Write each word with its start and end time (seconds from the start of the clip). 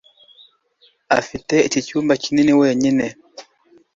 afite 1.19 1.55
iki 1.67 1.79
cyumba 1.87 2.13
kinini 2.23 2.53
wenyine 2.61 3.05